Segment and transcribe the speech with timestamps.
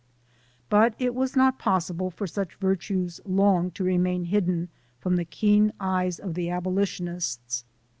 [0.69, 5.71] "But it was not possible for such virtues long to remain hidden from the keen
[5.79, 7.63] eyes of the Abolition ists.